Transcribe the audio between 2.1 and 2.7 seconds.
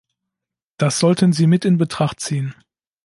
ziehen.